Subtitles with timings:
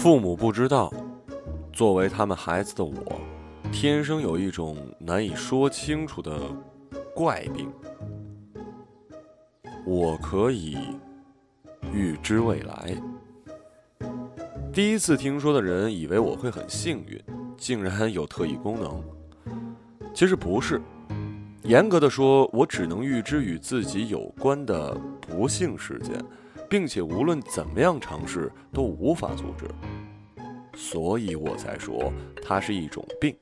[0.00, 0.90] 父母不知道，
[1.74, 3.20] 作为他们孩子的我，
[3.70, 6.40] 天生有一种难以说清楚的
[7.14, 7.70] 怪病。
[9.84, 10.78] 我可以
[11.92, 12.96] 预知未来。
[14.72, 17.22] 第一次听说的人以为我会很幸运，
[17.58, 19.04] 竟然有特异功能。
[20.14, 20.80] 其实不是，
[21.64, 26.18] 严格的说，我只能预知与自己有关的不幸事件。
[26.70, 29.66] 并且无论怎么样尝试都无法阻止，
[30.76, 33.36] 所以我才说它是一种病。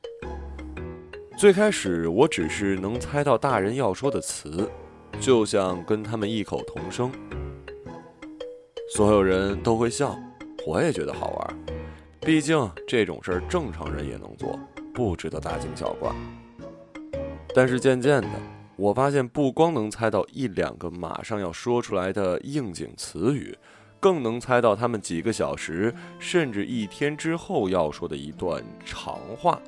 [1.36, 4.68] 最开始我只是能猜到大人要说的词，
[5.20, 7.12] 就像跟他们异口同声，
[8.94, 10.18] 所有人都会笑，
[10.66, 11.58] 我也觉得好玩。
[12.20, 14.58] 毕竟这种事儿正常人也能做，
[14.94, 16.10] 不值得大惊小怪。
[17.54, 18.28] 但是渐渐的。
[18.78, 23.58] 我发现不光能猜到一两个马上要说出来的应景词语，
[23.98, 29.60] 更能猜到他们几个小时甚至一天之后要说的一段长话。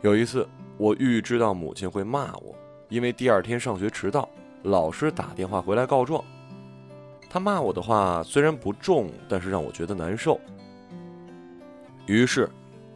[0.00, 2.56] 有一次，我预知到母亲会骂我，
[2.88, 4.26] 因为第二天上学迟到，
[4.62, 6.24] 老师打电话回来告状。
[7.28, 10.40] 他骂我的话虽然不重，但是让我觉得难受。
[12.06, 12.48] 于是，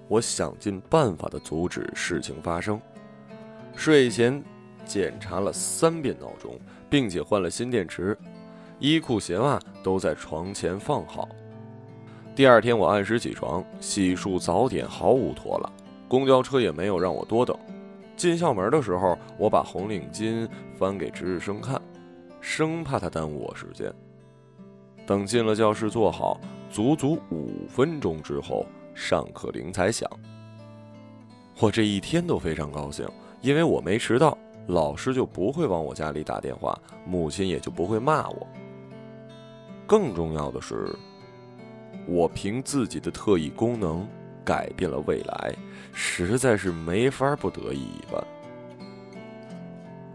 [0.08, 2.80] 我想尽办法的阻止事情发生。
[3.76, 4.42] 睡前。
[4.84, 6.58] 检查了三遍闹钟，
[6.90, 8.16] 并且换了新电池，
[8.78, 11.28] 衣裤鞋袜都在床前放好。
[12.34, 15.70] 第二天我按时起床，洗漱早点毫无拖拉，
[16.08, 17.56] 公交车也没有让我多等。
[18.16, 21.80] 进校门的时候，我把红领巾翻给值日生看，
[22.40, 23.92] 生怕他耽误我时间。
[25.06, 30.08] 等进了教室坐好，足足五分钟之后，上课铃才响。
[31.58, 33.06] 我这一天都非常高兴，
[33.40, 34.36] 因为我没迟到。
[34.66, 38.46] 老师就不会往我家里打电话，母亲也就不会骂我。
[39.86, 40.94] 更重要的是，
[42.06, 44.06] 我凭自己的特异功能
[44.44, 45.54] 改变了未来，
[45.92, 48.24] 实在是没法不得意一番。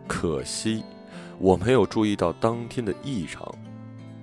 [0.07, 0.83] 可惜
[1.37, 3.53] 我没有注意到当天的异常，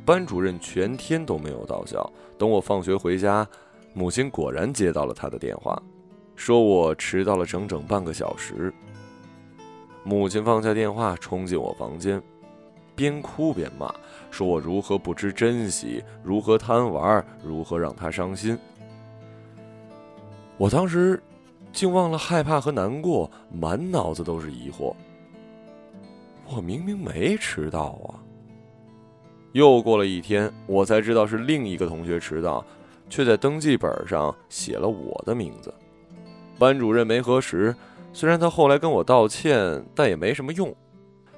[0.04, 2.10] 班主任全天都没有到校。
[2.36, 3.46] 等我放学回家，
[3.92, 5.80] 母亲果然接到了他的电话，
[6.34, 8.72] 说我迟到了整整半个小时。
[10.04, 12.22] 母亲放下电话，冲进我房间，
[12.94, 13.92] 边哭边骂，
[14.30, 18.56] 说我如何不知珍惜，如何贪玩，如何让她伤心。
[20.58, 21.20] 我当时
[21.72, 24.94] 竟忘了害怕和难过，满脑子都是疑惑。
[26.54, 28.20] 我明明没迟到啊！
[29.52, 32.62] 又过了一天，我才知道是另一个同学迟到，
[33.08, 35.72] 却在登记本上写了我的名字。
[36.58, 37.74] 班主任没核实。
[38.14, 40.72] 虽然他后来跟我道歉，但也没什么用，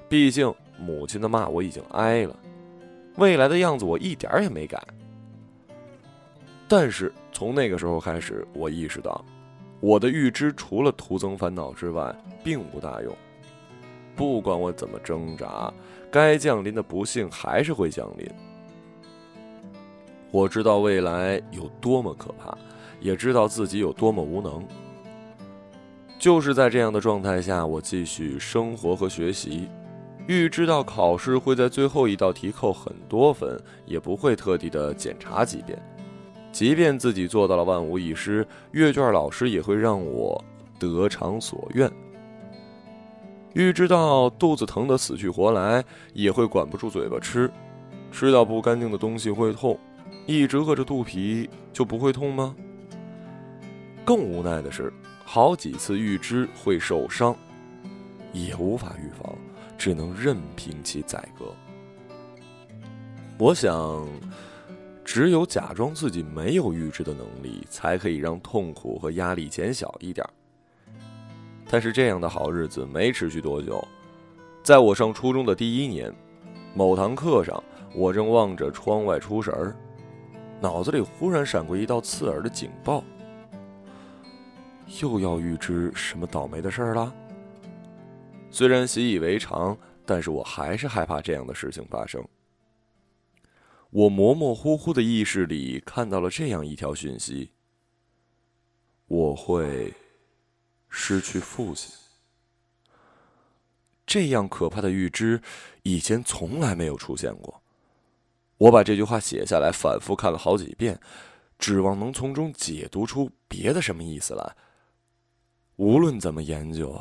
[0.07, 2.35] 毕竟母亲的骂我已经挨了，
[3.15, 4.79] 未来的样子我一点也没改。
[6.67, 9.25] 但是从那个时候开始，我意识到，
[9.79, 13.11] 我的预知除了徒增烦恼之外，并不大用。
[14.15, 15.73] 不管我怎么挣扎，
[16.11, 18.29] 该降临的不幸还是会降临。
[20.29, 22.55] 我知道未来有多么可怕，
[22.99, 24.63] 也知道自己有多么无能。
[26.27, 29.69] 就是在这样的状态下，我继续生活和学习。
[30.27, 35.81] 预知到考试会在最后一道题扣很多分，也不会特地的检查几遍。
[36.51, 40.43] 即便自己做到了万无一失，阅卷老师也会让我
[40.77, 41.89] 得偿所愿。
[43.53, 47.49] 预知到肚子疼得死去活来，也会管不住嘴巴吃。
[48.11, 49.79] 吃到不干净的东西会痛，
[50.25, 52.53] 一直饿着肚皮就不会痛吗？
[54.03, 54.91] 更无奈的是。
[55.29, 57.35] 好几次预知会受伤，
[58.31, 59.35] 也无法预防，
[59.77, 61.53] 只能任凭其宰割。
[63.37, 64.07] 我想，
[65.03, 70.25] 只有假装自己没有预知的能力，才可以让痛苦和压力减小一点。
[71.69, 73.85] 但是这样的好日子没持续多久，
[74.63, 76.09] 在我上初中的第一年，
[76.73, 77.61] 某堂课上，
[77.93, 79.75] 我正望着窗外出神儿，
[80.61, 83.03] 脑子里忽然闪过一道刺耳的警报。
[85.01, 87.13] 又要预知什么倒霉的事儿了？
[88.49, 92.25] 虽然习以为常，但是我还是害怕这样的事情发生。
[93.89, 97.51] 我模模糊糊的意识里看到了这样一条讯息：
[99.07, 99.93] 我会
[100.89, 101.93] 失去父亲。
[104.05, 105.41] 这样可怕的预知，
[105.83, 107.61] 以前从来没有出现过。
[108.57, 110.99] 我把这句话写下来，反复看了好几遍，
[111.59, 114.55] 指望能从中解读出别的什么意思来。
[115.77, 116.99] 无论怎么研究，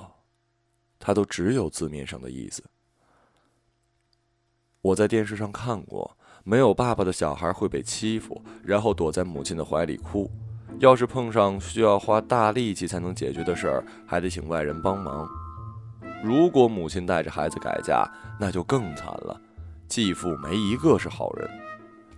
[0.99, 2.63] 它都只有字面上的意思。
[4.83, 10.31] 我在电视上看过，没有爸爸的小孩会被欺负，然后躲在母亲的怀里哭。
[10.79, 15.27] 要是碰上需要花大力气才能解决的事儿，还得请外人帮忙。
[16.23, 18.07] 如果母亲带着孩子改嫁，
[18.39, 19.41] 那就更惨了。
[19.89, 21.49] 继父没一个是好人。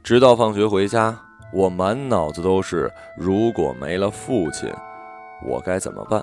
[0.02, 1.16] 直到放学回家，
[1.52, 4.68] 我满脑子都是：如果没了父亲，
[5.46, 6.20] 我该怎么办？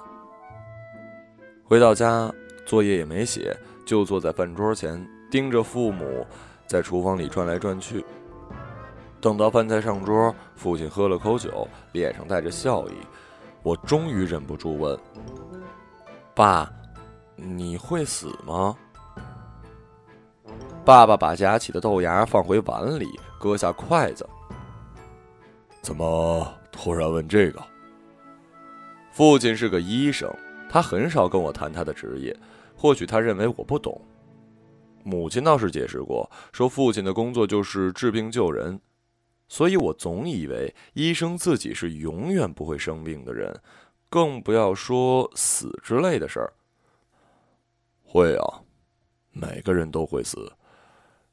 [1.68, 2.32] 回到家，
[2.64, 3.58] 作业也没写，
[3.88, 6.24] 就坐在饭桌前，盯着父母
[6.68, 8.06] 在厨房里转来转去。
[9.20, 12.94] 等到饭菜上桌，父亲喝了口酒，脸上带着笑意，
[13.64, 14.96] 我终于忍不住问
[16.36, 16.72] ：“爸，
[17.36, 18.78] 你会死吗？”
[20.86, 24.24] 爸爸把夹起的豆芽放回碗里，搁下筷子。
[25.82, 27.60] 怎么突然问这个？
[29.12, 30.32] 父亲是个医生，
[30.70, 32.38] 他很少跟我谈他的职业，
[32.76, 34.00] 或许他认为我不懂。
[35.04, 38.80] 母亲倒是解释过，说父亲的工作就是治病救人。
[39.48, 43.62] 所以我总以为医生自己是永远不会生病的人，
[44.10, 46.52] 更不要说死之类的事儿。
[48.04, 48.64] 会啊，
[49.32, 50.52] 每个人都会死，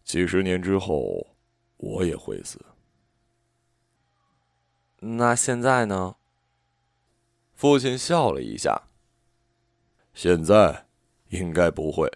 [0.04, 1.26] 几十年之后
[1.78, 2.60] 我也会死。
[5.00, 6.16] 那现在呢？
[7.54, 8.82] 父亲笑了一下。
[10.14, 10.86] 现在
[11.28, 12.10] 应该不会，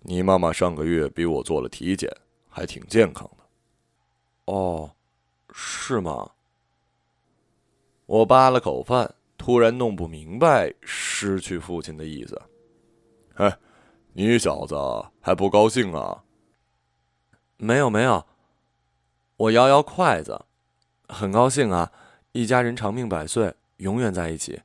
[0.00, 2.10] 你妈妈上个月逼我做了体检，
[2.48, 4.52] 还挺健康的。
[4.52, 4.90] 哦。
[5.60, 6.30] 是吗？
[8.06, 12.40] 我扒了口饭，突然弄不明白失去父亲的意思。
[13.34, 13.58] 哎，
[14.12, 14.76] 你小子
[15.20, 16.22] 还不高兴啊？
[17.56, 18.24] 没有没有，
[19.36, 20.44] 我摇摇筷子，
[21.08, 21.90] 很高兴啊！
[22.32, 24.60] 一家人长命百岁，永远在一起，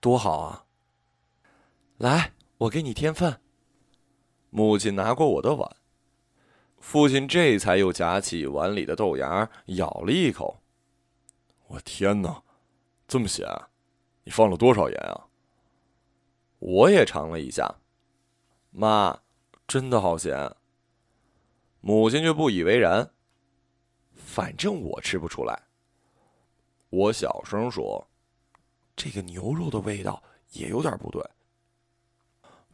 [0.00, 0.64] 多好啊！
[1.98, 3.40] 来，我给你添饭。
[4.50, 5.76] 母亲拿过我的碗。
[6.78, 10.62] 父亲这才又夹起碗里的豆芽，咬了一口。
[11.66, 12.40] 我天哪，
[13.08, 13.44] 这么咸！
[14.22, 15.26] 你放了多少盐啊？
[16.60, 17.80] 我也尝了一下，
[18.70, 19.20] 妈，
[19.66, 20.54] 真的好咸。
[21.80, 23.10] 母亲却不以为然。
[24.14, 25.60] 反正我吃不出来。
[26.90, 28.06] 我小声说
[28.94, 30.22] ：“这个牛肉的味道
[30.52, 31.20] 也有点不对。”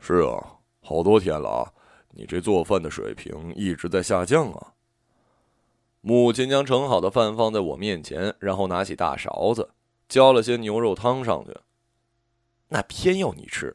[0.07, 1.73] 是啊，好多天了啊。
[2.11, 4.75] 你这做饭的水平一直在下降啊！
[6.03, 9.71] 母亲将盛好的饭放在我面前，然后拿起大勺子
[10.07, 11.57] 浇了些牛肉汤上去。
[12.69, 13.73] 那偏要你吃。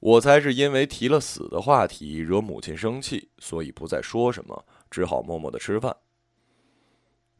[0.00, 5.94] 我猜是因为提了死的话题惹母亲生气，所以不再说什么，只好默默的吃饭。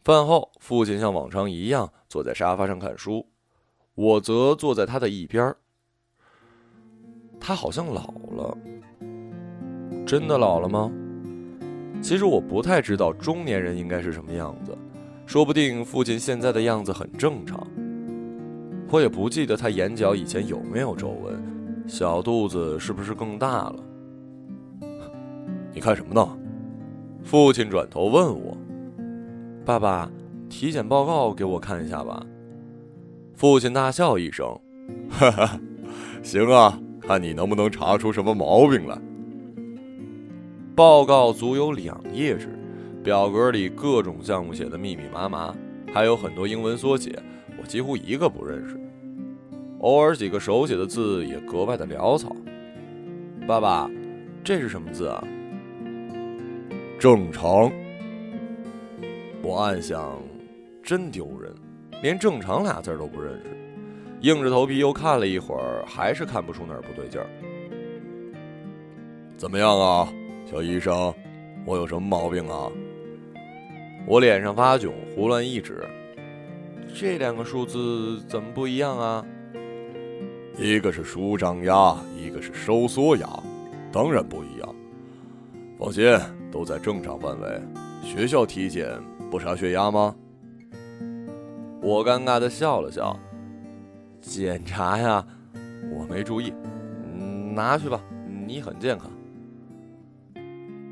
[0.04, 3.30] 饭后，父亲像往常一样坐在沙发上看书，
[3.94, 5.56] 我则坐在他的一边。
[7.42, 8.56] 他好像老了。
[10.06, 10.90] 真的老了吗？
[12.00, 14.76] 其实我不太知道中年人应该是什么样子，
[15.26, 17.66] 说不定父亲现在的样子很正常。
[18.90, 21.42] 我也不记得他眼角以前有没有皱纹，
[21.86, 23.76] 小肚子是不是更大了？
[25.72, 26.38] 你看什么呢？
[27.22, 28.56] 父亲转头问我
[29.64, 30.10] ：“爸爸，
[30.50, 32.24] 体检报告给我看一下吧。”
[33.34, 34.46] 父亲大笑一声
[35.08, 35.60] ：“哈哈，
[36.22, 36.78] 行啊，
[37.12, 38.98] 看你能不能查出什么毛病来。”
[40.74, 42.48] 报告足有两页纸，
[43.04, 45.54] 表格里各种项目写的密密麻麻，
[45.92, 47.22] 还有很多英文缩写，
[47.60, 48.80] 我几乎一个不认识。
[49.80, 52.34] 偶尔几个手写的字也格外的潦草。
[53.46, 53.90] 爸爸，
[54.42, 55.22] 这是什么字啊？
[56.98, 57.70] 正常。
[59.42, 60.18] 我暗想，
[60.82, 61.52] 真丢人，
[62.00, 63.50] 连“正常”俩字都不认识。
[64.22, 67.26] 硬着头皮又看了一会儿，还是看不出哪儿不对劲儿。
[69.36, 70.08] 怎么样啊？
[70.48, 71.12] 小医生，
[71.66, 72.70] 我有什么毛病啊？
[74.06, 75.84] 我脸上发窘，胡乱一指，
[76.94, 79.24] 这两个数字怎么不一样啊？
[80.56, 83.28] 一个是舒张压，一个是收缩压，
[83.90, 84.74] 当然不一样。
[85.80, 86.16] 放心，
[86.52, 87.60] 都在正常范围。
[88.04, 88.88] 学校体检
[89.32, 90.14] 不查血压吗？
[91.80, 93.18] 我尴尬的笑了笑，
[94.22, 95.26] 检查呀，
[95.90, 96.54] 我没注意。
[97.54, 98.02] 拿去吧，
[98.46, 99.10] 你很健康。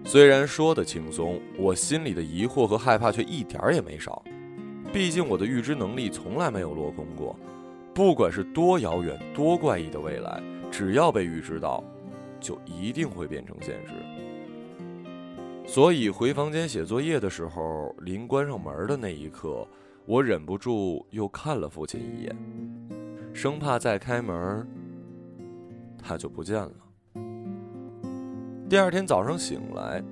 [0.05, 4.23] 虽然说的轻松，我心里的疑惑和害怕却一点儿也没少。
[4.93, 7.39] 毕竟我的预知能力从来没有落空过，
[7.95, 11.83] 不管是多遥远、多怪异的未来，只要被预知到，
[12.41, 13.93] 就一定会变成现实。
[15.65, 19.65] 所以回房间写作业的时候，临关上门的那一刻，
[20.05, 22.37] 我忍不住又看了父亲一眼，
[23.33, 24.67] 生怕再开门，
[26.03, 26.73] 他就不见了。
[28.69, 30.03] 第二天早上醒来，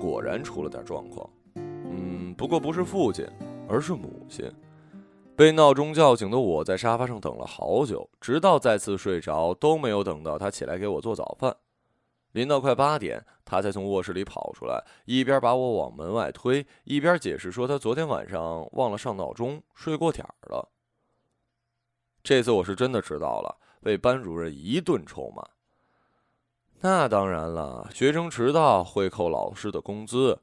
[0.00, 1.28] 果然出了点状况。
[1.54, 3.26] 嗯不过不是父亲，
[3.68, 4.50] 而是母亲。
[5.34, 11.56] 被闹钟叫醒的我在沙发上等了好久，直到再次睡着，都没有等到他起来给我做早饭。
[12.32, 20.68] 临到快八点，他才从卧室里跑出来，一边把我往门外推，一边解释说他昨天晚上忘了上闹钟，睡过点儿了。
[22.22, 25.42] 这次我是真的迟到了，被班主任一顿臭骂。
[26.80, 30.40] 那当然了，学生迟到会扣老师的工资。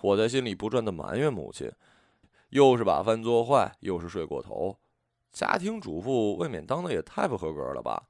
[0.00, 1.72] 我在心里不断的埋怨母亲，
[2.50, 4.78] 又是把饭做坏，又是睡过头，
[5.32, 8.08] 家庭主妇未免当的也太不合格了吧？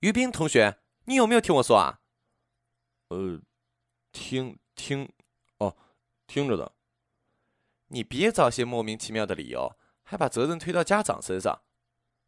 [0.00, 2.00] 于斌同学，你有没有听我说啊？
[3.08, 3.40] 呃，
[4.12, 5.08] 听听，
[5.58, 5.74] 哦，
[6.26, 6.72] 听着的。
[7.86, 9.77] 你别找些莫名其妙的理由，
[10.08, 11.60] 还把责任推到家长身上。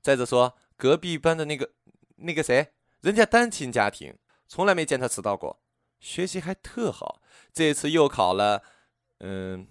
[0.02, 1.72] 再者说，隔壁班的那个
[2.16, 2.74] 那个谁？
[3.00, 5.62] 人家单亲家庭，从来没见他迟到过，
[5.98, 7.22] 学习还特好。
[7.54, 8.62] 这次又考了，
[9.20, 9.66] 嗯，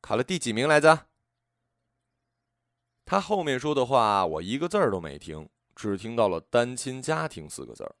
[0.00, 1.06] 考了第几名来着？
[3.04, 7.94] 他后面说的话，我一个字儿都没听，只听到了“单亲家庭”四个字儿。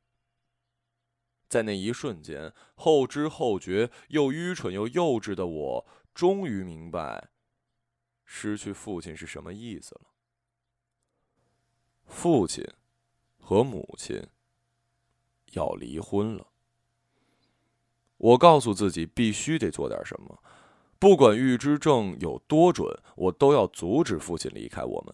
[1.48, 7.28] 在那一瞬间，后知后觉又愚蠢又幼稚的我，终于明白，
[8.34, 10.06] 失去父亲是什么意思了。
[12.06, 12.66] 父亲。
[13.44, 14.24] 和母亲
[15.54, 16.46] 要离婚了，
[18.16, 20.40] 我告诉自己必须得做点什么，
[21.00, 22.86] 不管预知症有多准，
[23.16, 25.12] 我都要阻止父亲离开我们。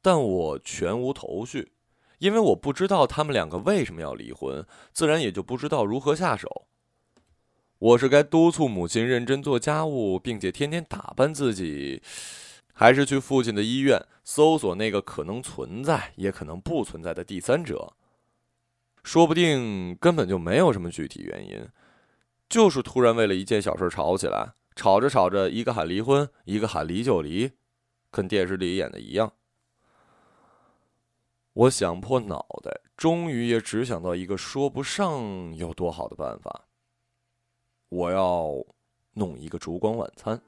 [0.00, 1.74] 但我全无头绪，
[2.18, 6.66] 因为我不知道他们两个为什么要离婚，自然也就不知道如何下手。
[7.82, 12.00] 我是该督促母亲认真做家务，并且天天打扮自己。
[12.72, 17.92] 还是去父亲的医院搜索那个可能存在也可能不存在的第三者，
[19.02, 21.68] 说不定根本就没有什么具体原因，
[22.48, 27.50] 就是突然为了一件小事吵起来，吵着吵着，一个喊离婚，一个喊离就离，
[28.12, 29.32] 跟电视里演的一样。
[31.52, 36.66] 我想破脑袋，终于也只想到一个说不上有多好的办法，
[37.92, 38.54] 我要
[39.12, 40.40] 弄一个烛光晚餐。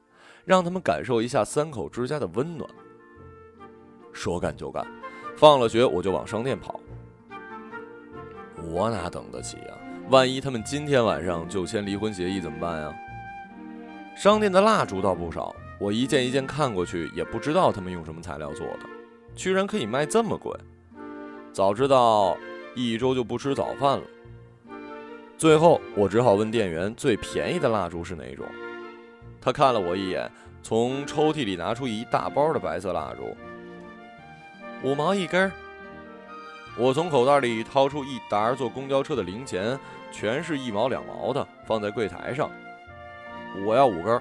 [0.47, 2.69] 让他们感受一下三口之家的温暖。
[4.13, 4.87] 说干就干，
[5.37, 6.79] 放了学我就往商店跑。
[8.71, 9.79] 我哪等得起啊？
[10.11, 12.95] 万一他们今天晚上就签离婚协议怎么办呀？
[14.15, 18.81] 商店的蜡烛倒不少，我一件一件看过去，也不知道他们用什么材料做的，
[19.35, 20.55] 居然可以卖这么贵。
[21.55, 22.37] 早知道
[22.75, 24.05] 一周就不吃早饭了。
[25.45, 28.47] 最后我只好问店员，最便宜的蜡烛是哪种？
[29.43, 30.27] 他看了我一眼，
[30.63, 33.37] 从抽屉里拿出一大包的白色蜡烛，
[34.83, 35.53] 五毛一根。
[36.79, 39.79] 我从口袋里掏出一沓坐公交车的零钱，
[40.11, 42.51] 全是一毛两毛的，放在柜台上。
[43.67, 44.19] 我要五根。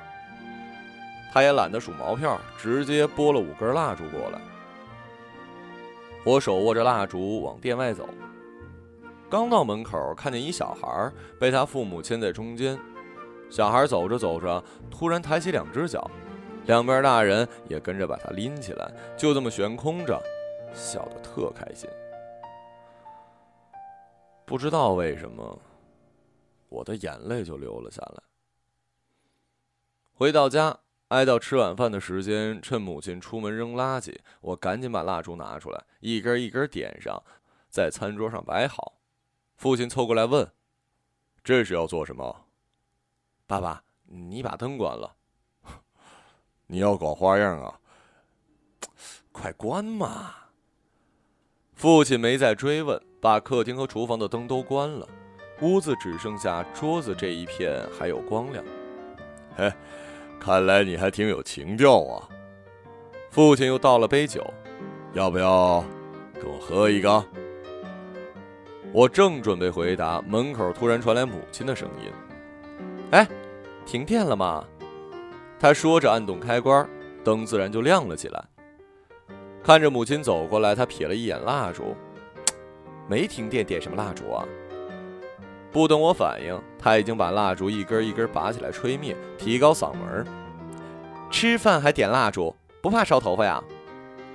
[1.31, 4.41] 他也懒得数毛票，直接拨了五根蜡烛过来。
[6.25, 8.09] 我手握着蜡烛往店外走，
[9.33, 12.79] 刚到门口，看见一小孩被他父母牵在中间。
[13.49, 16.07] 小孩走着走着，突然抬起两只脚，
[16.67, 20.21] 两边大人也跟着把他拎起来，就这么悬空着，
[20.75, 21.89] 笑得特开心。
[24.45, 25.59] 不知道为什么，
[26.69, 28.21] 我的眼泪就流了下来。
[30.13, 37.19] 回到家，挨到吃晚饭的时间，趁母亲出门扔垃圾，我赶紧把蜡烛拿出来，一根一根点上，
[37.67, 38.99] 在餐桌上摆好。
[39.63, 40.45] 父亲凑过来问
[41.41, 42.47] ：“这是要做什么？”
[43.47, 45.15] 爸爸，你把灯关了。
[46.67, 47.79] 你要搞花样啊？
[49.31, 50.33] 快关嘛！
[51.75, 55.07] 父亲没再追问，把客厅和厨房的灯都关了，
[55.61, 58.61] 屋子只剩下桌子这一片还有光亮。
[59.55, 59.71] 嘿，
[60.41, 62.27] 看来你还挺有情调啊！
[63.31, 64.45] 父亲又倒了杯酒，
[65.13, 65.81] 要不要
[66.33, 67.25] 跟我喝一个？
[68.93, 72.11] 我正准备回答，门口突然传来母亲的声音
[73.09, 73.27] ：“哎！”
[73.87, 74.63] 停电了吗？
[75.59, 76.87] 他说着，按动开关，
[77.23, 78.45] 灯自然就亮了起来。
[79.63, 81.95] 看着母亲走过来，他瞥了一眼蜡烛，
[83.09, 84.45] 没停电，点什么蜡烛啊？
[85.71, 90.23] 不等我反应，他已经把蜡烛一根一根拔起来吹灭，提高嗓门
[91.31, 93.63] ：“吃饭还点蜡烛，不怕烧头发呀？”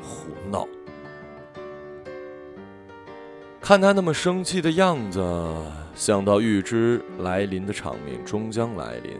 [0.02, 0.66] 胡闹！
[3.68, 5.22] 看他那么生气的样子。
[5.94, 9.14] 想到预知来临的场面终将来临，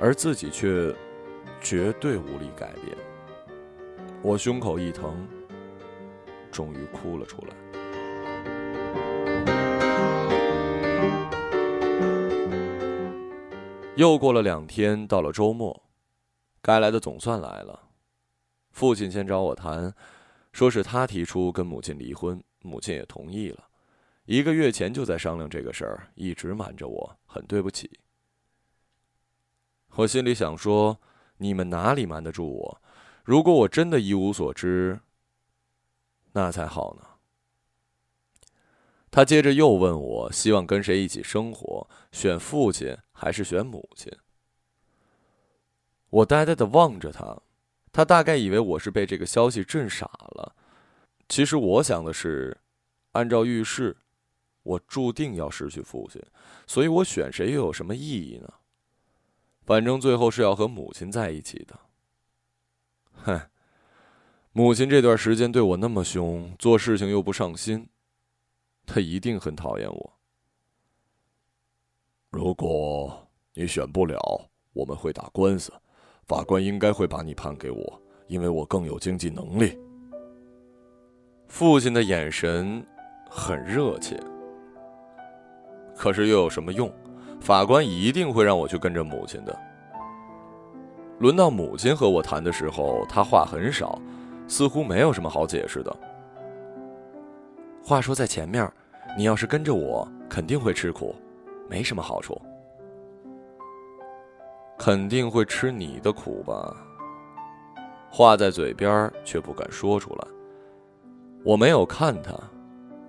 [0.00, 0.94] 而自己却
[1.60, 2.96] 绝对无力改变，
[4.22, 5.26] 我胸口一疼，
[6.52, 7.48] 终于哭了出来。
[13.96, 15.82] 又过了两天，到了周末，
[16.62, 17.80] 该来的总算来了。
[18.70, 19.92] 父亲先找我谈，
[20.54, 23.68] 说是他提出跟母亲离婚，母亲也同意了。
[24.24, 27.98] 一个月前就在商量这个事儿，一直瞒着我，很对不起。
[29.96, 31.00] 我心里想说，
[31.38, 32.82] 你们哪里瞒得住我？
[33.24, 35.00] 如果我真的一无所知，
[36.34, 37.04] 那才好呢。
[39.10, 44.16] 他接着又问我，希望跟谁一起生活，选父亲还是选母亲？
[46.10, 47.42] 我呆呆的望着他，
[47.94, 50.56] 他大概以为我是被这个消息震傻了。
[51.28, 52.58] 其实我想的是，
[53.12, 53.96] 按照预示，
[54.64, 56.20] 我注定要失去父亲，
[56.66, 58.52] 所以我选谁又有什么意义呢？
[59.64, 61.78] 反正最后是要和母亲在一起的。
[63.12, 63.48] 嗨，
[64.50, 67.88] 母亲这段时间对我那么凶，做事情又不上心，
[68.84, 70.18] 她一定很讨厌我。
[72.30, 75.72] 如果你选不了，我们会打官司，
[76.26, 79.78] 法官应该会把你判给我，因为我更有经济能力。
[81.48, 82.84] 父亲的眼神
[83.28, 84.18] 很热切，
[85.94, 86.90] 可是又有什么用？
[87.40, 89.56] 法官一定会让我去跟着母亲的。
[91.18, 94.00] 轮到母亲和我谈的时候，她话很少，
[94.48, 95.94] 似乎没有什么好解释的。
[97.84, 98.66] 话说在前面，
[99.16, 101.14] 你要是跟着我，肯定会吃苦，
[101.68, 102.40] 没什么好处。
[104.78, 106.74] 肯定会吃你的苦吧？
[108.10, 110.26] 话在嘴边，却不敢说出来。
[111.44, 112.32] 我没有看他，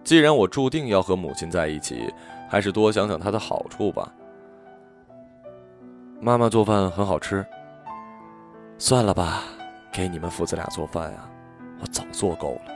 [0.04, 2.12] 既然我注定要和母亲在一起，
[2.50, 4.12] 还是多想想他的好处吧。
[6.20, 7.46] 妈妈做饭很好吃。
[8.78, 9.44] 算了吧，
[9.92, 11.30] 给你们父子俩做饭呀，
[11.82, 12.72] 我早做够了。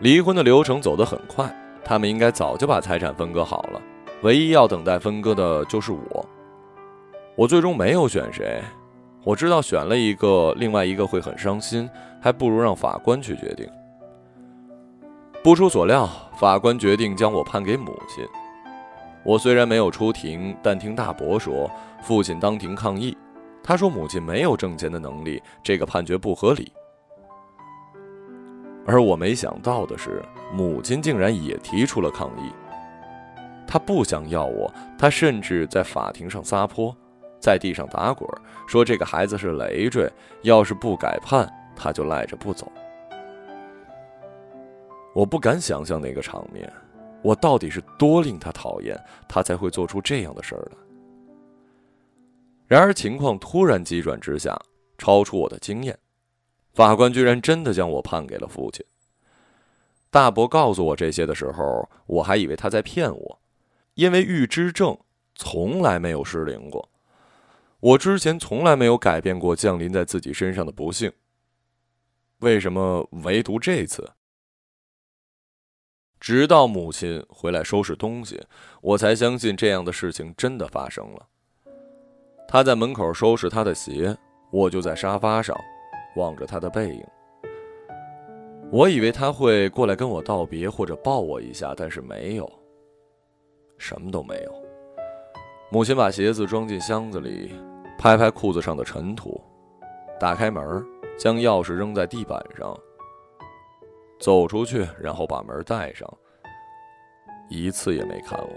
[0.00, 1.50] 离婚的流程走得很快，
[1.84, 3.80] 他们应该早就把财产分割好了，
[4.22, 6.26] 唯一要等待分割的就是我。
[7.36, 8.62] 我最终没有选谁，
[9.22, 13.68] 我知道选了一个，另外一个会很伤心，还不如让法官去决定。
[15.44, 18.26] 不出所料，法官决定将我判给母亲。
[19.22, 21.70] 我虽然没有出庭，但听大伯说，
[22.02, 23.14] 父亲当庭抗议。
[23.62, 26.72] 他说：“母亲没有挣钱的能力，这个判决不合理。”
[28.86, 32.52] 而我没想到的是，母亲竟然也提出了抗议。
[33.66, 36.96] 她不想要我，她甚至在法庭上撒泼，
[37.46, 38.28] 在地上打滚，
[38.66, 42.66] 说这个孩子是累赘，要是不改判，他就赖着不走。
[45.14, 46.68] 我不敢想象那个场面，
[47.22, 50.78] 我到底是多令他讨厌，他才会做出这样的事儿来。
[52.66, 54.60] 然而，情况突然急转直下，
[54.98, 55.96] 超出我的经验。
[56.74, 58.84] 法官居然真的将我判给了父亲。
[60.10, 63.38] 大伯告诉我这些的时候，我还以为他在骗我，
[63.94, 64.98] 因为预知症
[65.36, 66.88] 从来没有失灵过。
[67.80, 71.12] 我之前从来没有改变过降临在自己身上的不幸。
[72.40, 74.12] 为什么唯独这次？
[76.18, 78.42] 直到母亲回来收拾东西，
[78.80, 81.26] 我才相信这样的事情真的发生了。
[82.48, 84.16] 她在门口收拾她的鞋，
[84.50, 85.56] 我就在沙发上
[86.16, 87.04] 望着她的背影。
[88.72, 92.50] 我以为她会过来跟我道别或者抱我一下，但是没有，
[93.78, 94.65] 什么都没有。
[95.68, 97.52] 母亲把鞋子装进箱子里，
[97.98, 99.40] 拍拍裤子上的尘土，
[100.18, 100.84] 打开门，
[101.18, 102.74] 将钥匙扔在地板上，
[104.20, 106.08] 走出去，然后把门带上，
[107.48, 108.48] 一次也没看我。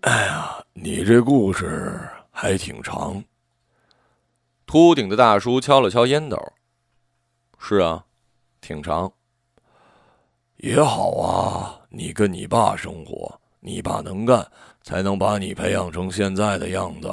[0.00, 3.22] 哎呀你这故事还挺长。
[4.74, 6.36] 秃顶的大叔敲了敲烟斗。
[7.60, 8.06] 是啊，
[8.60, 9.12] 挺长。
[10.56, 14.50] 也好啊，你跟你爸生活，你爸能干，
[14.82, 17.08] 才能把你培养成现在的样子。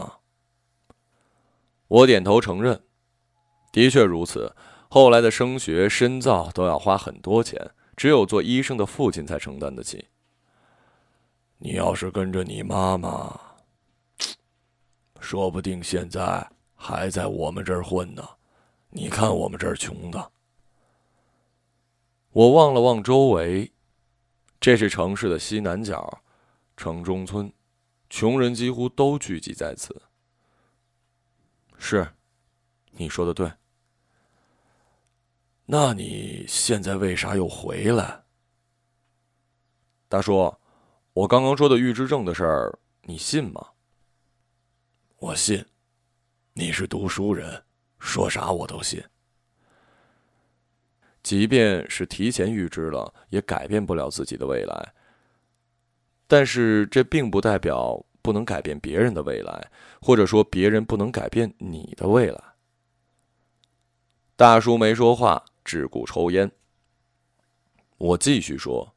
[1.88, 2.82] 我点头承认，
[3.71, 4.56] 的确如此。
[4.89, 10.08] 后来的升学、深造都要花很多钱，只有做医生的父亲才承担得起。
[11.60, 13.39] 你要是跟着你妈妈。
[15.21, 16.50] 说不定现在
[16.84, 18.28] 还在我们这儿混呢，
[18.89, 20.32] 你看我们这儿穷的。
[22.32, 23.72] 我望了望周围，
[24.60, 26.24] 这是城市的西南角，
[26.76, 27.54] 城中村，
[28.10, 30.02] 穷人几乎都聚集在此。
[31.78, 32.12] 是，
[32.89, 33.52] 你说的对。
[35.67, 38.24] 那你现在为啥又回来？
[40.10, 40.52] 大叔，
[41.13, 43.67] 我刚刚说的预知症的事儿，你信吗？
[45.17, 45.63] 我信，
[46.54, 47.64] 你是读书人，
[48.00, 49.02] 说啥我都信。
[51.24, 54.94] 即便是提前预知了，也改变不了自己的未来。
[56.28, 62.44] 但是这并不代表不能改变别人的未来，或者说别人不能改变你的未来。
[64.36, 66.52] 大叔没说话，只顾抽烟。
[67.98, 68.94] 我继续说：“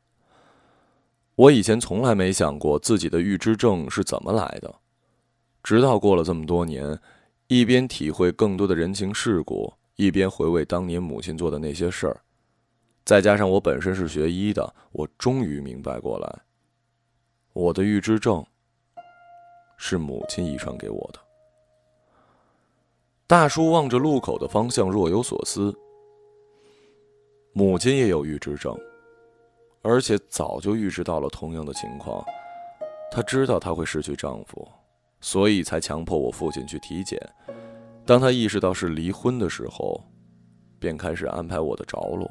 [1.37, 4.75] 我以前从来没想过自己的预知症是怎么来的，
[5.63, 6.99] 直到过了这么多年，
[7.57, 12.21] 一边体会更多的人情世故，一边回味当年母亲做的那些事儿，
[13.05, 16.41] 再加上我本身是学医的，我终于明白过来。”
[17.55, 18.45] 我的预知症
[19.77, 21.21] 是母亲遗传给我的。
[23.29, 25.73] 大叔望着路口的方向，若有所思。
[27.53, 28.77] 母亲也有预知症，
[29.81, 32.21] 而且早就预知到了同样的情况。
[33.13, 34.69] 她知道她会失去丈夫，
[35.25, 37.19] 所以才强迫我父亲去体检。
[38.05, 39.99] 当他意识到是离婚的时候，
[40.79, 42.31] 便开始安排我的着落。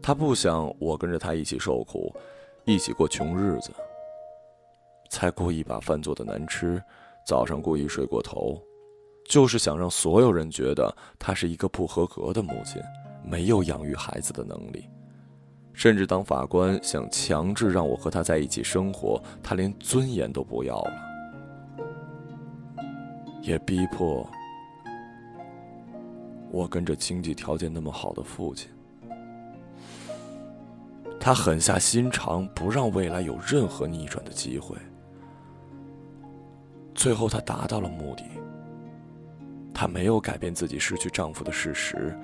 [0.00, 2.14] 他不想我跟着他一起受苦。
[2.64, 3.70] 一起过穷日子，
[5.10, 6.80] 才故意把饭做的难吃，
[7.26, 8.62] 早上故意睡过头，
[9.26, 12.80] 就是想让所有人觉得他是一个不合格的母亲，
[13.24, 14.84] 没有养育孩子的能力。
[15.72, 21.07] 甚至当法官想强制让我和他在一起生活，他连尊严都不要了，
[23.48, 24.28] 也逼迫
[26.50, 28.70] 我跟着经济条件那么好的父亲。
[31.18, 34.76] 他狠下心肠，不让未来有任何逆转的机会。
[36.94, 38.24] 最后，他达到了目的。
[39.72, 42.14] 他没有改变自己失去丈夫的事实，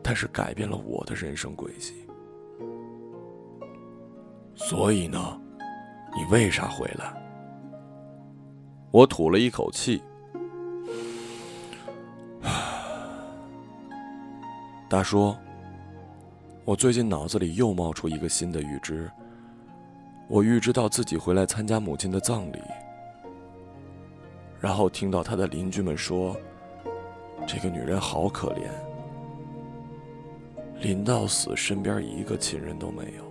[0.00, 2.06] 但是改变了我的人生轨迹。
[4.54, 5.40] 所以呢，
[6.16, 7.12] 你为啥回来？
[8.92, 10.00] 我吐了一口气。
[14.88, 15.34] 大叔。
[16.64, 19.10] 我最近脑子里又冒出一个新的预知。
[20.28, 22.60] 我预知到自己回来参加母亲的葬礼，
[24.60, 26.36] 然后听到他的邻居们说
[27.46, 28.68] ：“这个女人好可怜，
[30.80, 33.24] 临到死身边一个亲人都没有。”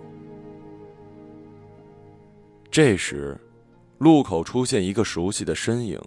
[2.70, 3.38] 这时，
[3.98, 5.98] 路口出现一个熟悉的身影，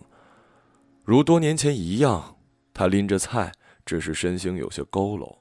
[1.04, 2.36] 如多年前一样，
[2.74, 3.52] 他拎着菜，
[3.90, 5.36] 只是身形有些佝偻。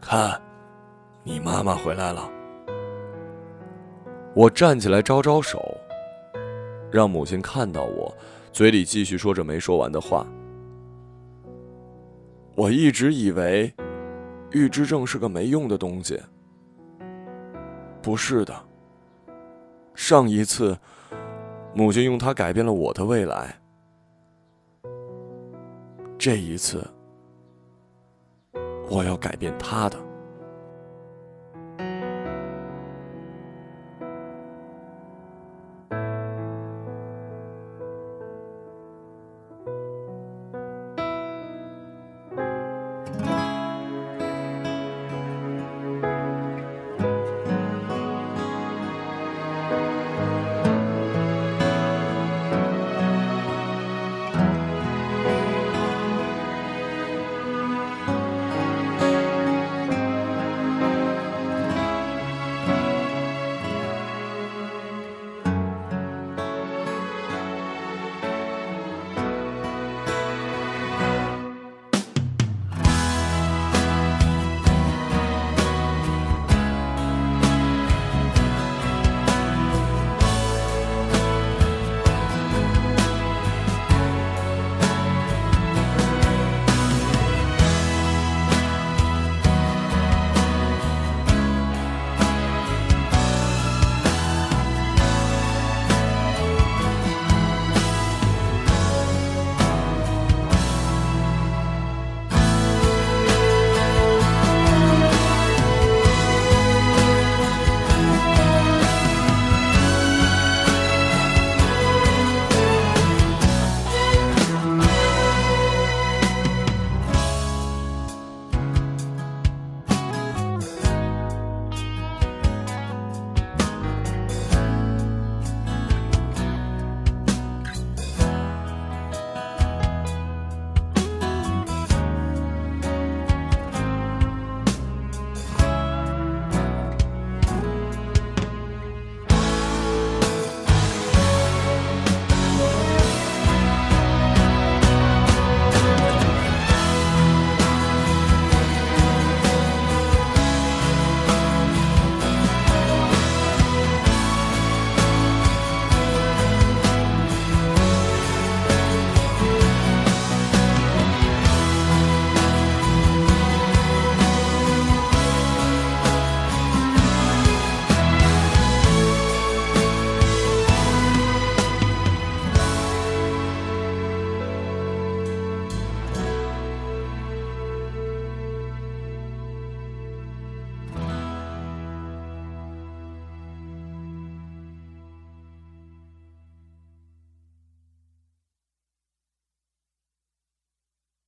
[0.00, 0.40] 看，
[1.24, 2.30] 你妈妈回来了。
[4.32, 5.76] 我站起来招招手，
[6.92, 8.16] 让母亲看到我，
[8.52, 10.24] 嘴里继续说着没说完的话。
[12.54, 13.74] 我一直以为，
[14.52, 16.22] 预知症是个没用的东西。
[18.00, 18.54] 不是的。
[19.96, 20.78] 上一次，
[21.74, 23.58] 母亲用它改变了我的未来。
[26.18, 26.86] 这一次。
[28.88, 30.03] 我要改变他的。